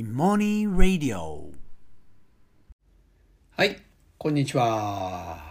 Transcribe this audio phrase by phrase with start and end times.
[0.00, 1.50] Imoni Radio
[3.54, 3.76] はい、
[4.16, 5.44] こんにちは。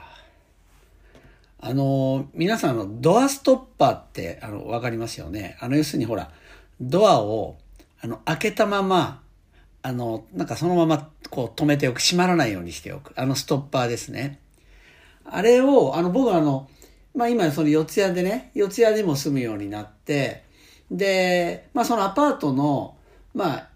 [1.59, 5.55] あの、皆さんのドアストッパーって、あの、わかりますよね。
[5.59, 6.31] あの、要するにほら、
[6.81, 7.59] ドアを、
[8.01, 9.21] あの、開けたまま、
[9.83, 11.99] あの、なんかそのまま、こう、止めておく。
[11.99, 13.13] 閉まらないようにしておく。
[13.17, 14.39] あの、ストッパーですね。
[15.25, 16.67] あれを、あの、僕はあの、
[17.13, 20.43] まあ今、その四谷でね、四谷でも住むようになって、
[20.89, 22.95] で、まあそのアパートの、
[23.35, 23.68] まあ、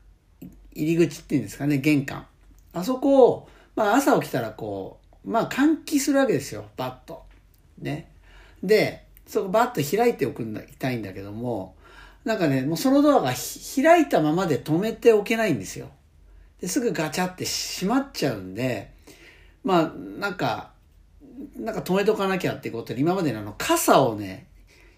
[0.76, 2.26] 入り口っていうんですかね、玄関。
[2.74, 7.24] あそこを、まあ朝起きたらこう、まあ換気するわけですよ、バッと。
[7.80, 8.10] ね。
[8.62, 11.76] で、そこバッと開いておくんだ、いたいんだけども、
[12.26, 15.90] なんかね、もうそのドアが開いたままで止めておけないんですよ。
[16.62, 18.92] ですぐガチャって閉まっちゃうんで、
[19.64, 20.72] まあなんか、
[21.58, 24.48] なんか止めとかなきゃってことで、今までのあの傘をね、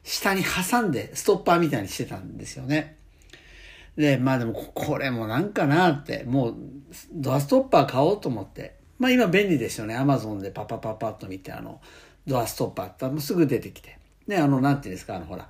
[0.04, 2.98] 下に挟んでストッパーみたいにしてたんですよね。
[3.96, 6.56] で、まあでもこれもなんかなって、もう
[7.14, 8.76] ドアストッパー買おうと思って。
[9.00, 9.96] まあ今便利ですよね。
[9.96, 11.82] アマゾンでパパパパッと見て、あの、
[12.28, 13.98] ドアストッパーってすぐ出てきて。
[14.28, 15.48] で、あの、なんていうんですか、あの、ほら、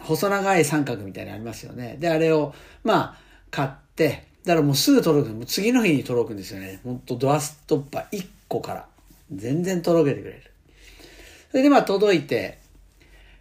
[0.00, 1.96] 細長い三角みたいなのありますよね。
[1.98, 3.18] で、あれを、まあ、
[3.50, 5.34] 買って、だからもうすぐ届く。
[5.34, 6.80] もう次の日に届くんですよね。
[6.84, 8.86] ほんとドアストッパー1個から。
[9.32, 10.42] 全然届けてくれる。
[11.50, 12.58] それでまあ届いて、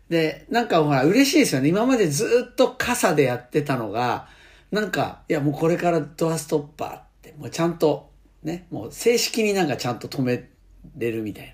[0.10, 1.70] で、なんかほら、嬉しいですよね。
[1.70, 4.28] 今までずっと傘でやってたのが、
[4.72, 8.12] なんか、いやもうこれからドアストッパーって、もうちゃんと、
[8.44, 10.50] ね、もう正式になんかちゃんと止め
[10.98, 11.48] れるみたい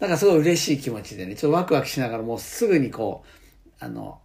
[0.00, 4.20] なんかすごい嬉しい気持ちでね、ちょっとワクワクしながらもうすぐにこう、あの、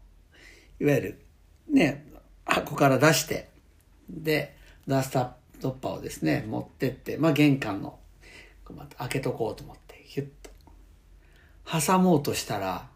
[0.80, 1.22] いわゆる、
[1.70, 2.06] ね、
[2.46, 3.50] 箱から出して、
[4.10, 4.56] で、
[4.88, 5.20] ドアスト
[5.62, 8.00] ッパーをですね、持ってって、まあ玄関の、
[8.64, 10.52] こうまた開けとこうと思って、ヒュッと。
[11.66, 12.88] 挟もうとしたら、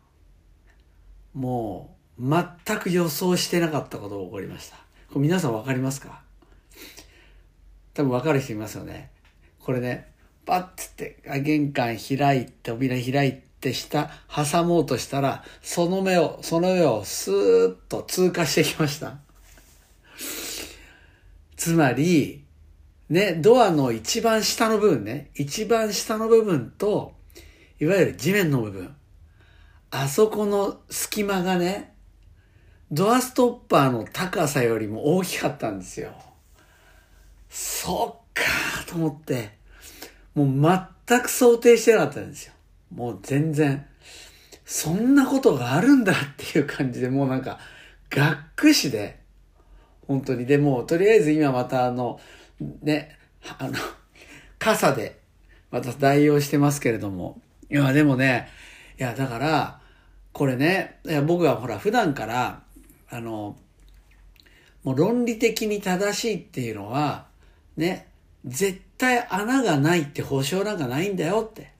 [1.33, 2.23] もう、
[2.67, 4.77] 全く予想してなかったことが起こりました。
[5.07, 6.21] これ皆さんわかりますか？
[7.93, 9.11] 多分わかる人いますよね。
[9.59, 10.11] これね、
[10.45, 19.17] パッつって、玄関開いて、扉開いて下、挟もうとしたら、その目を、その上をスーッと通過してきました。
[21.55, 22.45] つまり、
[23.09, 27.13] ね、ドアの一番下の部分ね、一番下の部分と、
[27.79, 28.95] いわゆる地面の部分。
[29.91, 31.93] あそこの隙間がね、
[32.91, 36.11] ドアストッパーの高さよりも大きかったんですよ。
[37.49, 39.51] そっかーと思って、
[40.35, 42.53] もう全く想定してなかったんですよ。
[42.93, 43.85] もう全然、
[44.65, 47.59] そんなことがあるんだっていう感じで、もうなんか、
[48.09, 49.19] がっくしで、
[50.07, 50.45] 本当に。
[50.45, 52.19] でも、とりあえず今またあの、
[52.81, 53.17] ね、
[53.57, 53.73] あの、
[54.59, 55.19] 傘で、
[55.71, 57.41] また代用してますけれども。
[57.69, 58.49] いや、でもね、
[58.99, 59.79] いや、だから、
[60.33, 62.63] これね、いや僕はほら、普段から、
[63.09, 63.55] あの、
[64.83, 67.27] もう論理的に正しいっていうのは、
[67.77, 68.07] ね、
[68.45, 71.71] 絶対穴がないって保証なんかないんだよって。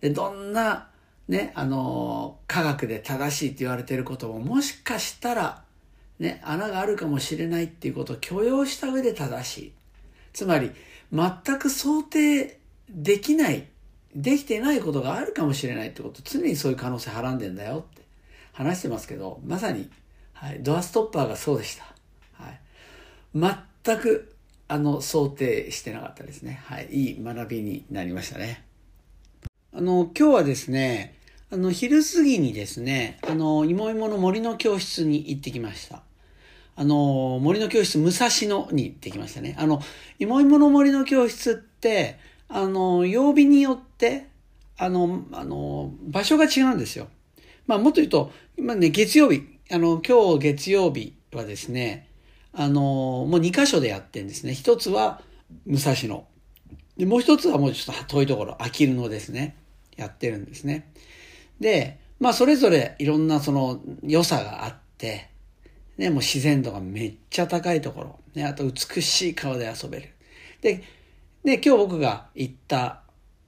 [0.00, 0.88] で、どんな、
[1.28, 5.62] ね、あの、科学で正しいって言われてることも、もしかしたら、
[6.18, 9.72] ね、穴があるかもしれないっていうことを許容した上で正しい。
[10.32, 10.72] つまり、
[11.12, 12.58] 全く想定
[12.88, 13.66] できない、
[14.14, 18.02] できてないことがあるかもしれないってこと、常にそういう可能性はらんでんだよって
[18.52, 19.88] 話してますけど、まさに、
[20.32, 21.84] はい、ドアストッパーがそうでした。
[22.32, 22.60] はい。
[23.84, 24.34] 全く、
[24.68, 26.60] あの、想定してなかったですね。
[26.64, 26.88] はい。
[26.90, 28.64] いい学びになりましたね。
[29.72, 31.14] あの、今日はですね、
[31.50, 36.02] あの、昼過ぎにですね、あの、いもいもの森の教室に行ってきました。
[36.76, 39.54] あの、森の教室、武蔵野に行ってきましたね。
[39.58, 39.82] あの、
[40.18, 43.89] いもいもの森の教室って、あの、曜日によって、
[44.78, 47.08] あの、あの、場所が違うんですよ。
[47.66, 52.08] まあ、もっと言うと、今ね、月曜日、あの、今日月曜日はですね、
[52.52, 52.80] あの、
[53.28, 54.54] もう2箇所でやってんですね。
[54.54, 55.22] 一つは
[55.66, 56.26] 武蔵野。
[56.96, 59.56] で、もう一つはもうちょっと遠いところ、あきる野ですね。
[59.96, 60.92] やってるんですね。
[61.60, 65.28] で、まあそれぞれいろんなその良さがあって、
[65.96, 70.08] ね、もう自然度がめっちゃ高いところ、ね、あと美しい川で遊べる。
[70.62, 70.82] で、
[71.44, 72.99] で、今日僕が行った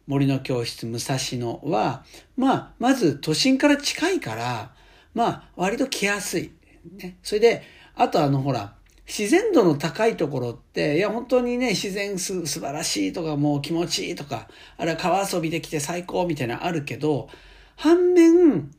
[0.07, 2.05] 森の教室武蔵野は、
[2.37, 4.73] まあ、まず都心から近いから、
[5.15, 6.53] まあ、割と来やすい。
[6.97, 7.19] ね。
[7.23, 7.63] それで、
[7.95, 8.75] あとあの、ほら、
[9.07, 17.29] 自然度の高いところって、いや、本当にね、自然す素晴らしいとか、もう気持ちいいとか、あれは川遊びできて最高みたいなあるけど、
[17.77, 18.71] 反面、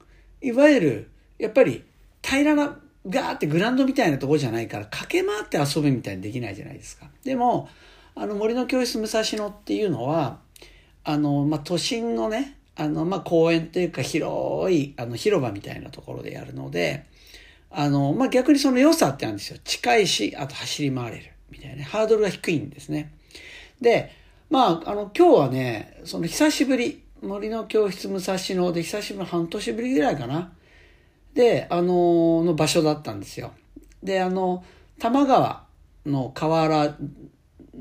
[0.42, 1.84] いわゆる、やっぱり、
[2.22, 7.10] 平らな、ガーってグランドみたいなところじゃないから、駆け回って遊ぶみたいにできないじゃないですか。
[7.24, 7.70] でも、
[8.16, 10.40] あの、森の教室武蔵野っていうのは、
[11.03, 17.05] あの、まあ、都心のね、あの、まあ、公園というか広い、あの、広場みたいなところでやるので、
[17.69, 19.57] あの、まあ、逆にその良さってあるんですよ。
[19.63, 21.31] 近いし、あと走り回れる。
[21.50, 23.13] みたいなね、ハードルが低いんですね。
[23.81, 24.11] で、
[24.50, 30.53] まあ、あの、今日はね、その久しぶり、森の教室武蔵野で久しぶり、半年ぶりぐらいかな。
[31.33, 33.53] で、あの、の場所だったんですよ。
[34.01, 34.63] で、あの、
[35.00, 35.65] 多摩川
[36.05, 36.95] の河原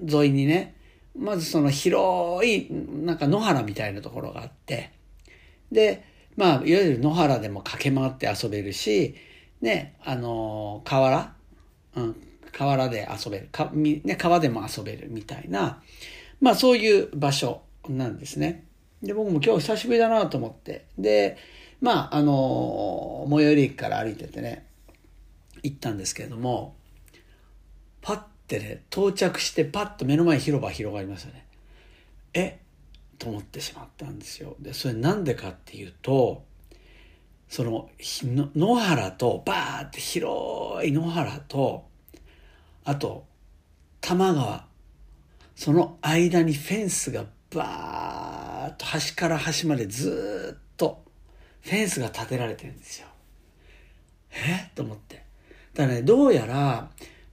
[0.09, 0.75] 沿いにね、
[1.17, 4.93] まずその広い、なんか野原みたいなところがあって、
[5.71, 6.05] で、
[6.37, 9.15] まあ、いわゆる野原でも駆け回って遊べるし、
[9.61, 11.35] ね、あの、河原、
[11.97, 12.17] うん、
[12.53, 15.83] 河原で遊べる、かね、川でも遊べるみたいな、
[16.41, 18.65] まあそういう場所なんですね。
[19.03, 21.37] で、僕も今日久しぶりだなと思って、で、
[21.81, 24.67] まあ、あの、最寄り駅から歩いててね、
[25.63, 26.77] 行ったんですけれども、
[28.01, 31.47] パッてね、到着してパッと目の前広場広がりますよね。
[32.35, 32.59] え？
[33.19, 34.57] と思ってしまったんですよ。
[34.61, 36.45] で、それなんでかっていうと、
[37.49, 41.87] その、野原と、バーって広い野原と、
[42.85, 43.27] あと、
[44.01, 44.67] 多摩川、
[45.55, 47.25] その間にフェンスが
[47.55, 51.05] バーッと端から端までずっと
[51.61, 53.07] フェンスが立てられてるんですよ。
[54.31, 54.71] え？
[54.75, 55.25] と思って。
[55.75, 56.91] だからね、どうやら、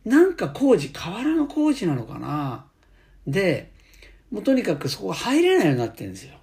[0.09, 2.65] なんか工事、河原の工事なのかな？
[3.27, 3.71] で、
[4.31, 6.33] もうとにかくそこが入れないようになってるんですよ。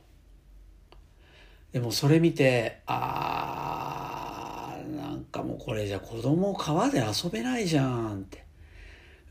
[1.72, 8.44] でもそれ見て、あー、なんかもうこれじゃ子供川で遊べないじゃんって。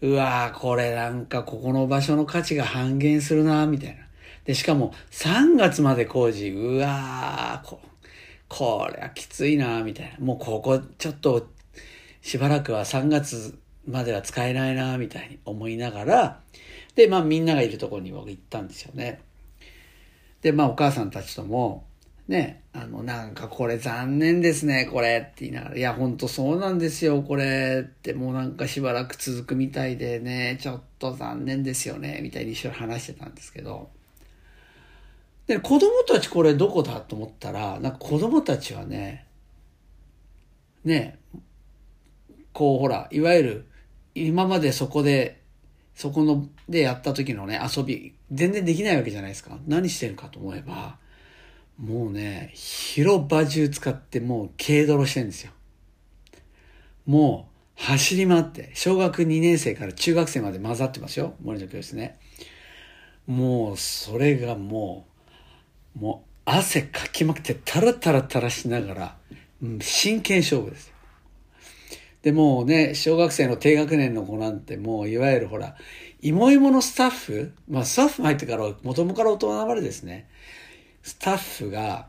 [0.02, 4.06] うわー、これなんかここの場所の価値が半減するな、みたいな。
[4.44, 7.80] で、しかも3月まで工事、うわー、こ、
[8.50, 10.26] これはきついな、みたいな。
[10.26, 11.48] もうここちょっと
[12.22, 16.40] しばらくは3月までは使えないな、みたいに思いながら、
[16.96, 19.22] で、まあみんながいるところに僕行ったんですよね。
[20.42, 21.86] で、まあお母さんたちとも、
[22.28, 33.90] ね、あの、なんかこれ残念ですね、これって言いながら、いや、ほんとそうなんですよ、これってもうなんかしばらく続くみたいでね、ちょっと残念ですよね、みたいに一緒に話してたんですけど、
[35.46, 39.28] で、子供たちこれどこだと思ったら、なんか子供たちはね、
[40.84, 41.20] ね、
[42.54, 43.66] こうほら、いわゆる
[44.16, 45.42] 今までそこで、
[45.94, 49.58] そこのでやった時のね、遊び、全然できないわけじゃないですか。
[49.68, 50.98] 何してるかと思えば、
[51.78, 55.52] もうね、広場中使ってもう軽泥してるんですよ。
[57.06, 61.36] もう走り回って、小学2年生から中学生まで混ざってますよ。
[61.44, 62.18] 森の教室ね。
[63.28, 65.06] もうそれがも
[65.98, 69.18] う、もう汗かきまくってタラタラタラしながら、
[69.82, 70.95] 真剣勝負です。
[72.26, 75.76] で、もうね、小学生の低学年の子なんてもう、いわゆるほら、
[76.22, 80.28] 芋芋のスタッフ、まあスタッフ入ってから、元々から大人までですね、
[81.04, 82.08] スタッフが、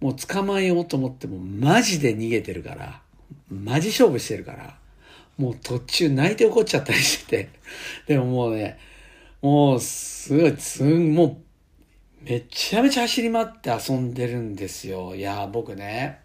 [0.00, 3.02] もう捕まえようと思っても、マジで逃げてるから、
[3.50, 4.78] マジ勝負してるから、
[5.36, 7.48] もう途中泣いて怒っちゃったりしてて、
[8.08, 8.78] でももうね、
[9.42, 11.38] もう、すごい、すん、も
[12.24, 15.14] う、めちゃめちゃ走り回って遊んでるんですよ。
[15.14, 16.20] いや、僕ね、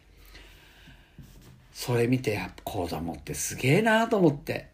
[1.75, 4.69] それ見て、やっぱ子供ってすげえなと思って。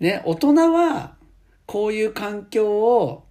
[0.00, 1.16] ね、大人は、
[1.64, 3.24] こういう環境を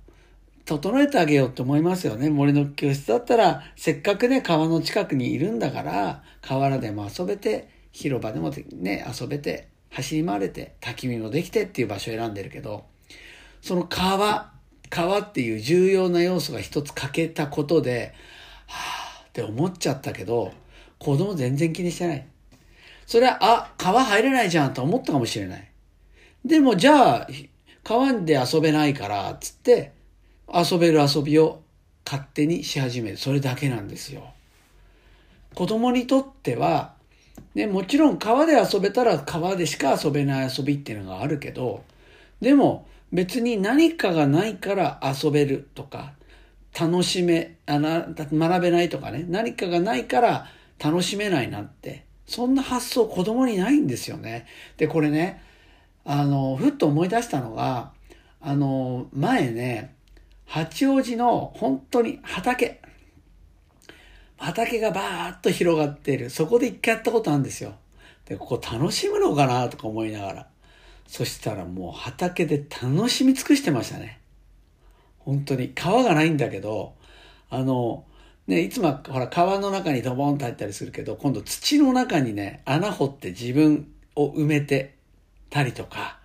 [0.65, 2.31] 整えてあげようと思いますよね。
[2.31, 12.85] 森の教室だったら、せっかくね、川の近くにいるんだから、河原でも遊べて、広場でもね、遊べて、走り回れて、焚き火もできてっていう場所を選んでるけど、
[13.61, 14.51] その川、
[14.89, 18.15] 川っていう重要な要素が一つ欠けたことで、
[18.65, 20.53] はぁって思っちゃったけど、
[20.97, 22.27] 子供全然気にしてない。
[23.07, 25.71] それは、あ、川入れないじゃんと思ったかもしれない。
[26.45, 27.27] でも、じゃあ、
[27.83, 29.93] 川で遊べないから、つって、
[30.53, 31.61] 遊べる遊びを
[32.05, 33.17] 勝手にし始める。
[33.17, 34.33] それだけなんですよ。
[35.55, 36.93] 子供にとっては、
[37.55, 41.83] ね、もちろん川で遊べたら川でしか遊べない遊びっていうのがあるけど、
[42.41, 46.13] でも別に何かがないから遊べるとか、
[46.79, 50.47] 楽しめ、あな学べないとかね、何かがないから
[50.77, 54.45] 楽しめないなんて、そんな発想子供にないんですよね。
[54.75, 55.41] で、これね、
[56.03, 57.93] あの、ふっと思い出したのが、
[58.41, 59.95] あの、前ね、
[60.45, 62.81] 八王子の本当に畑、
[64.37, 66.29] 畑がバーッと広がっている。
[66.29, 67.75] そこで一回やったことあるんですよ。
[68.25, 70.47] で、ここ楽しむのかなとか思いながら。
[71.07, 74.19] そしたらもう畑で楽しみ尽くしてましたね。
[75.19, 75.69] 本当に。
[75.69, 76.93] 川がないんだけど、
[77.49, 78.03] あの、
[78.47, 84.95] ね、いつもほら川の中にドボンと入ったりするけど、今度土の中にね、穴掘って自分を埋めて
[85.49, 86.19] たりとか、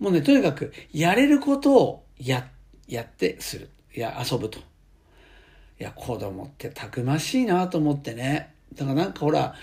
[0.00, 2.48] もうね、とにかくやれることをや、
[2.88, 3.70] やってする。
[3.94, 4.58] いや、遊ぶと。
[4.58, 4.62] い
[5.78, 8.54] や、子供ってたくましいなと思ってね。
[8.74, 9.54] だからなんかほら、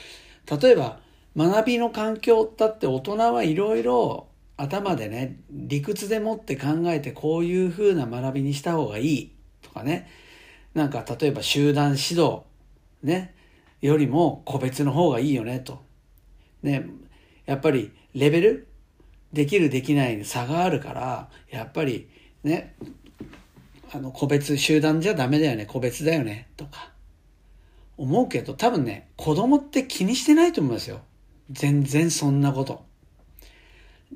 [0.61, 0.99] 例えば
[1.35, 4.27] 学びの環境だって大人はいろいろ
[4.57, 10.09] 頭でね、理屈でもって考えてこういう風な学びにした方がいいとかね、
[10.73, 12.43] なんか例えば集団指導、
[13.03, 13.33] ね、
[13.81, 15.81] よりも個別の方がいいよねと。
[16.61, 16.87] ね、
[17.45, 18.67] やっぱりレベル
[19.33, 22.09] できるできないに差があるから、やっぱり
[22.43, 22.75] ね、
[23.91, 26.91] あの個別集団じゃダメだよね、個別だよね、とか。
[27.97, 31.01] 思うけど、多分ね、子供って気にしてないと思いますよ。
[31.51, 32.85] 全然そんなこと。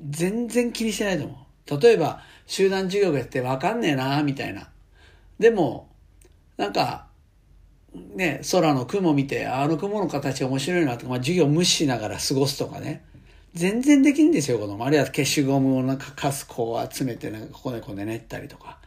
[0.08, 1.80] 全然気にしてないと思う。
[1.80, 4.70] 例えば、集団授業やってわかんねえな、みたいな。
[5.38, 5.90] でも、
[6.56, 7.06] なんか、
[7.94, 13.04] ね、空の雲見て、あの雲の形面白いなとか、まあ、授業無視しながら過ごすとかね。
[13.54, 14.84] 全然できるんですよ、子供。
[14.84, 18.78] あるいは消しゴムをなんかカスこう集めて、なんかここでこね練ったりとか。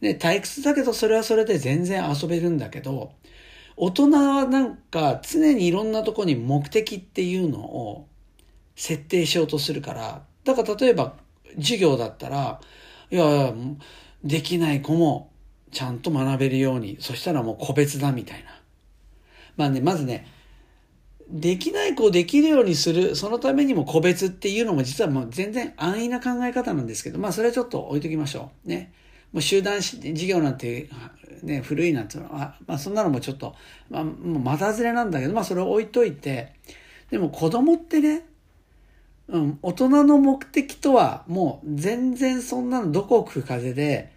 [0.00, 3.12] で、退屈だけど、それはそれで全然遊べるんだけど、
[3.76, 8.08] 大人はなんか常にいろんなとこに目的っていうのを
[8.76, 11.14] 設定しようとするから、だから例えば
[11.56, 12.60] 授業だったら、
[13.10, 13.54] いや、
[14.22, 15.30] できない子も
[15.70, 18.50] ちゃんと学べるように、そしたらもう個別だみたいな。
[19.56, 20.26] まあね、まずね、
[21.28, 28.68] できない子をできるようにする、そのためにも個別っていうのも実はもう全然安易な考え方なんですけど、まあそれはちょっと置いときましょう。
[28.68, 28.92] ね。
[29.32, 30.88] もう集団事業なんて、
[31.42, 33.54] ね、古いなんていうのは、まあそんなのもちょっと、
[33.90, 36.54] まあもうまたずれなんだけど、まあそれを置いといて、
[37.10, 38.26] でも子供ってね、
[39.28, 44.12] うん、大人の目的とはもう全然そんなのどこを吹く風で、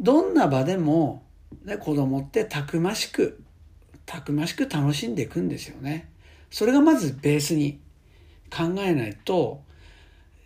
[0.00, 1.22] どんな場でも、
[1.64, 3.42] ね、子供ってたくましく、
[4.06, 6.08] たくましく楽しんでいくんですよね。
[6.50, 7.80] それがまずベースに
[8.50, 9.62] 考えないと、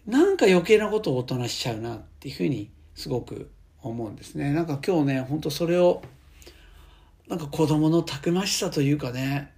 [0.07, 3.51] なんか余計なことを大人しちゃうなっていうふうにすごく
[3.83, 4.53] 思うんですね。
[4.53, 6.03] なんか今日ね、ほんとそれを、
[7.29, 9.53] なんか子供のたくましさというかね、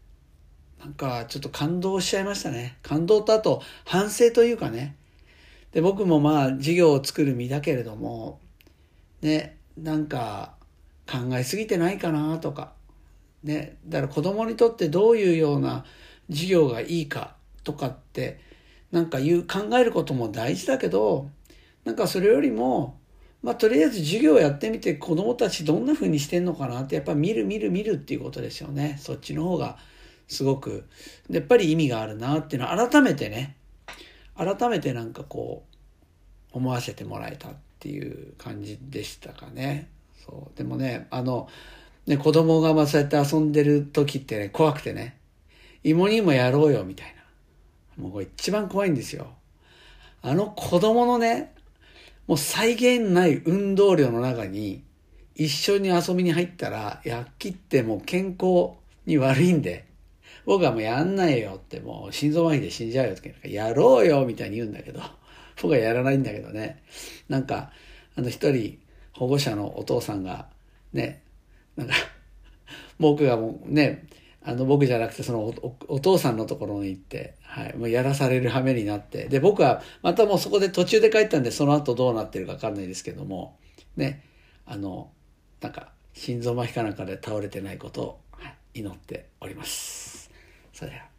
[0.80, 2.78] なんかちょっと感動しちゃいましたね。
[2.82, 4.97] 感動とあと反省というかね。
[5.73, 8.40] で、僕もまあ授業を作る身だけれども、
[9.20, 10.54] ね、なんか
[11.10, 12.72] 考えすぎてないかなとか、
[13.42, 15.84] ね、だから子供にとってどういうような
[16.28, 17.34] 授業がいいか
[17.64, 18.40] とかって、
[18.92, 21.30] なんか言う、考えることも大事だけど、
[21.84, 22.99] なんかそれよりも、
[23.42, 28.99] まあ、とりあえず授業やってみて子供たちどんな風にしてんのかなってやっぱ見る見る見るっていうことですよね。
[29.00, 29.78] そっちの方が
[30.28, 30.84] すごく、
[31.30, 33.56] やっぱり意味があるなっていうのは改めてね、
[34.37, 35.64] 改めてなんかこ
[36.52, 37.49] う、思わせてもらえた。
[37.80, 39.88] っていう感じでしたかね。
[40.26, 40.58] そう。
[40.58, 41.49] でもね、あの、
[42.06, 45.16] ね、子供がまあそうやって遊んでる時ってね、怖くてね、
[45.82, 47.14] 芋にもやろうよみたい
[47.96, 48.02] な。
[48.02, 49.28] もうこれ一番怖いんですよ。
[50.20, 51.54] あの子供のね、
[52.26, 54.82] もう際限ない運動量の中に
[55.34, 58.72] 一緒に遊びに入ったら、やっきってもう健康
[59.06, 59.87] に悪いんで、
[60.44, 65.00] 僕はもうやんないよってもう心臓麻痺で死んじゃうよってやろうよみたいに言うんだけど、
[65.62, 66.83] 僕はやらないんだけどね。
[67.29, 67.71] なんか、
[68.17, 68.79] あの一人
[69.12, 70.49] 保護者のお父さんが
[70.93, 71.23] ね、
[71.76, 71.95] なんか、
[72.99, 74.07] 僕がもうね、
[74.43, 75.52] あの僕じゃなくてその
[75.88, 83.59] お父さんのところに行って、はい、もうやらされる羽目になって、で、僕はまたもうそこで途中で帰ったんで、その後どうなってるかわかんないですけども、
[83.97, 84.25] ね、
[84.67, 85.11] あの、
[85.61, 88.21] なんか、心臓麻痺かなんかで倒れてないことを、
[88.73, 90.31] 祈っております。
[90.73, 91.10] それでは。